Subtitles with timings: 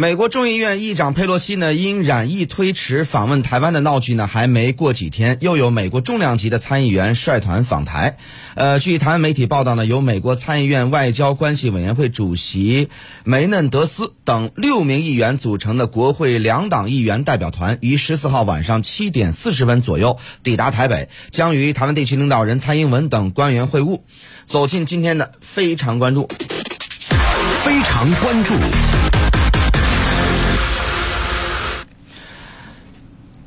[0.00, 8.16] 美国众议院议长佩洛西呢，因染疫推迟访问台湾的闹剧呢，还没过几天，又有美国重量级的参议员率团访台。
[8.54, 12.90] 呃，据台湾媒体报道呢，由美国参议院外交关系委员会主席
[13.24, 24.02] 梅嫩德斯等六名议员组成的国会两党议员代表团，于十四号晚上七点四十分左右抵达台北，将与台湾地区领导人蔡英文等官员会晤。
[24.46, 26.28] 走进今天的非常关注，
[27.64, 28.54] 非常关注。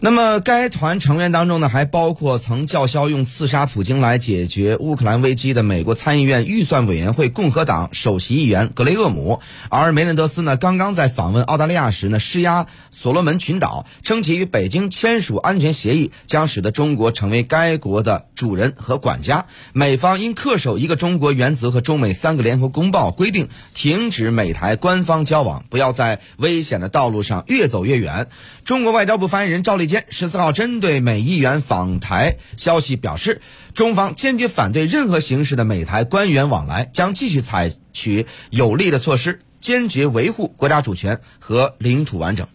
[0.00, 9.40] 那么，该团成员当中呢，还包括曾叫嚣用刺杀普京来解决乌克兰危机的美国参议院预算委员会共和党首席议员格雷厄姆。
[9.68, 19.46] 而梅嫩德斯呢，刚刚在访问澳大利亚时呢，施压所罗门群岛，称其与北京签署安全协议，将使得中国成为该国的主人和管家。
[19.72, 28.28] 美方应恪守一个中国原则和中美三个联合公报规定，停止美台官方交往，不要在危险的道路上越走越远。
[28.64, 29.88] 中国外交部发言人赵立。
[29.88, 33.40] 坚十四号针对美议员访台消息表示，
[33.72, 42.46] 中方坚决反对任何形式的美台官员往来，将继续采取有力的措施，坚决维护国家主权和领土完整。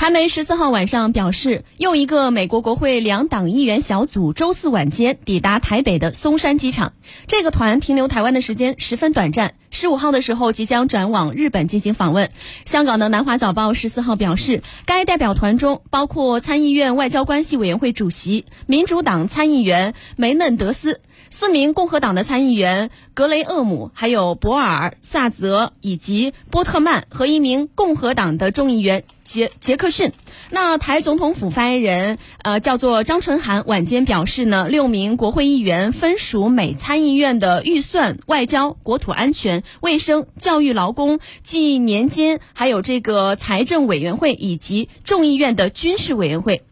[0.00, 6.94] 台媒十四号晚上表示，又一个美国国会两党议员小组周四晚间抵达台北的松山机场。
[7.26, 12.30] 这个团停留台湾的时间十分短暂，十五号的时候即将转往日本进行访问。
[12.64, 21.00] 香港的南华早报十四号表示，该代表团中包括参议院外交关系委员会主席、民主党参议员梅嫩德斯。
[21.32, 30.12] 四名共和党的参议员格雷厄姆、还有博尔、萨泽以及波特曼和一名共和党的众议员杰杰克逊。
[30.50, 46.62] 那台总统府发言人呃叫做张纯涵晚间表示呢，六名国会议员分属美参议院的预算、外交、国土安全、卫生、教育、劳工计年金，还有这个财政委员会以及众议院的军事委员会。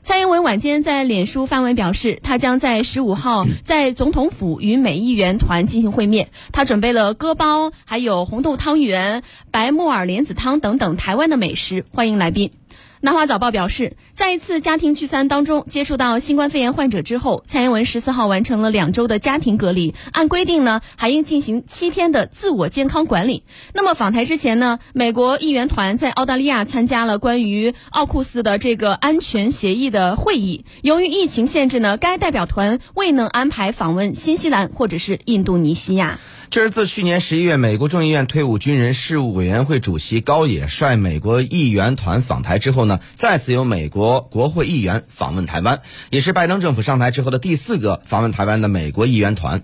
[0.00, 6.30] 蔡英文晚间在脸书发文表示，他将在十五号在总统府与美议员团进行会面。
[6.50, 12.52] 他准备了割包，还有红豆汤圆、白木耳莲子汤等等台湾的美食，欢迎来宾。
[13.00, 23.44] 南华早报表示，在一次家庭聚餐当中接触到新冠肺炎患者之后，蔡英文十四号完成了两周的家庭隔离，按规定呢还应进行七天的自我健康管理。
[23.72, 30.64] 那么访台之前呢，美国议员团在澳大利亚参加了关于奥库斯的这个安全协议的会议。
[30.82, 36.18] 由于疫情限制呢，该代表团未能安排访问新西兰或者是印度尼西亚。
[36.50, 49.62] 这是自去年十一月，美国众议院退伍军人事务委员会主席高野率美国议员团访台之后呢，再次由美国国会议员访问台湾，也是拜登政府上台之后的第四个访问台湾的美国议员团。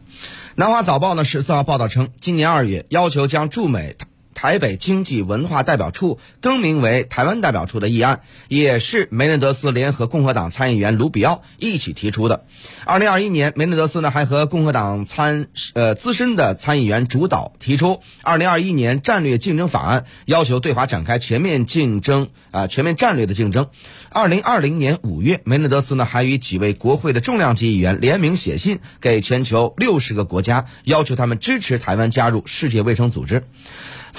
[0.56, 3.96] 南华早报呢十四号报道称，今年二月要求将驻美。
[4.34, 12.44] 台北经济文化代表处更名为台湾代表处的议案，也是梅嫩德斯联合共和党参议员卢比奥一起提出的。
[12.84, 23.68] 二零二一年，梅嫩德斯呢还和共和党参呃资深的参议员主导提出二零二一年战略竞争法案，要求对华展开全面竞争啊全面战略的竞争。
[24.10, 33.44] 二零二零年五月，梅嫩德斯呢还与几位国会的重量级议员联名写信给全球六十个国家，要求他们支持台湾加入世界卫生组织。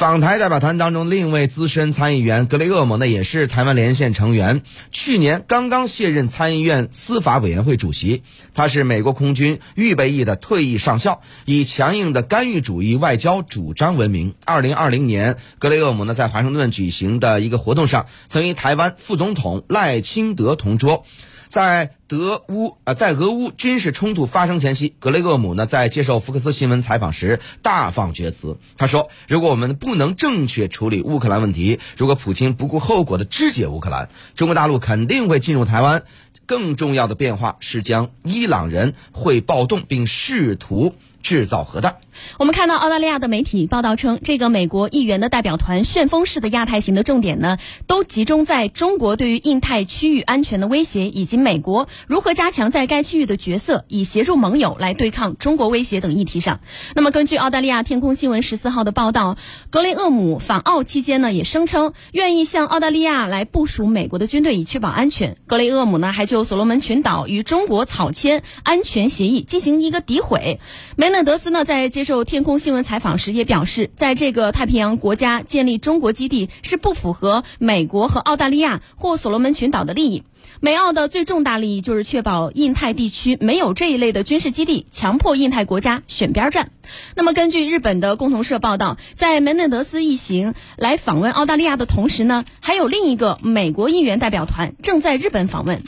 [0.06, 4.62] 港台代表团当中，另一位资深参议员格雷厄姆呢，也是台湾连线成员。
[4.92, 8.22] 去年刚刚卸任参议院司法委员会主席，
[8.54, 14.36] 他是美国空军预备役的退役上校，以强硬的干预主义外交主张闻名。
[14.46, 21.04] 二零二零年，格雷厄姆呢在华盛顿举行的一个活动上，曾与台湾副总统赖清德同桌。
[21.48, 28.58] 在德乌啊，在俄乌军事冲突发生前夕，格雷厄姆呢在接受福克斯新闻采访时大放厥词。
[28.78, 36.04] 他说：“如果我们不能正确处理乌克兰问题，如果普京不顾后果的肢解乌克兰，中国大陆肯定会进入台湾。
[36.48, 40.96] 更重要的变化是，将伊朗人会暴动，并试图
[41.26, 41.96] 制造核弹。”
[42.38, 47.58] 我们看到澳大利亚的媒体报道称，这个美国议员的代表团旋风式的亚太行的重点呢，
[47.88, 56.62] 都集中在中国对于印太区域安全的威胁，以及美国如何加强在该区域的角色，以协助盟友来对抗中国威胁等议题上。
[56.96, 59.36] 那么，根据澳大利亚天空新闻十四号的报道，
[59.70, 65.36] 格雷厄姆访澳期间呢，也声称愿意向澳大利亚来部署美国的军队，以确保安全。
[65.48, 70.62] 格雷厄姆呢，还就所罗门群岛与中国草签安全协议进行一个诋毁。
[70.96, 80.24] 梅内德斯呢在接受天空新闻采访时也表示，在这个太平洋国家建立中国基地是不符合美国和澳大利亚或所罗门群岛的利益。
[80.60, 86.70] 美澳的最重大利益就是确保印太地区没有这一类的军事基地，强迫印太国家选边站。
[87.16, 95.82] 那么，根据日本的共同社报道，在梅内德斯一行来访问澳大利亚的同时呢，还有另一个美国议员代表团正在日本访问。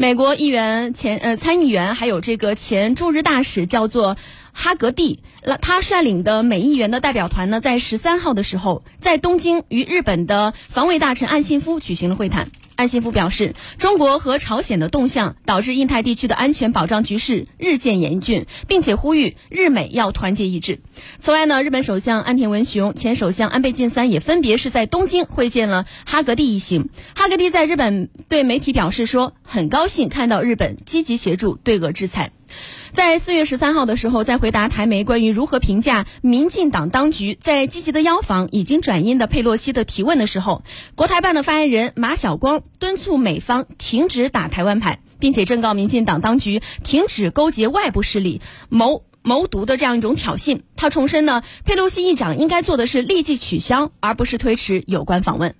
[0.00, 4.16] 美国议员前呃参议员还有这个前驻日大使叫做
[4.54, 12.50] 哈格蒂，那他率领的美议员的代表团呢，在十三号的时候在东京与日本的防卫大臣岸信夫举行了会谈。
[12.80, 20.80] 安信夫表示，中国和朝鲜的动向导致印太地区的安全保障局势日渐严峻，并且呼吁日美要团结一致。
[21.18, 26.88] 此外呢，日本首相安田文雄、前首相安倍晋三也分别是在东京会见了哈格蒂一行。
[27.14, 32.32] 哈格蒂在日本对媒体表示说，很高兴看到日本积极协助对俄制裁。
[32.92, 40.62] 在四月十三号的时候，在回答台媒关于如何评价民进党当局在积极的邀访已经转阴的佩洛西的提问的时候，
[40.94, 50.60] 国台办的发言人马晓光敦促美方停止打台湾牌，并且正告民进党当局停止勾结外部势力谋谋独的这样一种挑衅。
[50.76, 55.54] 他重申呢，佩洛西议长应该做的是立即取消，而不是推迟有关访问。